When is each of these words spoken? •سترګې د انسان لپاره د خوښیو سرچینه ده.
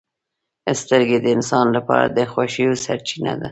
•سترګې 0.81 1.17
د 1.21 1.25
انسان 1.35 1.67
لپاره 1.77 2.05
د 2.15 2.17
خوښیو 2.31 2.73
سرچینه 2.85 3.33
ده. 3.41 3.49